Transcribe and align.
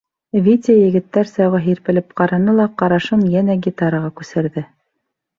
Витя 0.45 0.75
егеттәрсә 0.75 1.49
уға 1.49 1.59
һирпелеп 1.65 2.15
ҡараны 2.21 2.55
ла 2.59 2.65
ҡарашын 2.81 3.25
йәнә 3.35 3.57
гитараға 3.67 4.09
күсерҙе. 4.23 4.65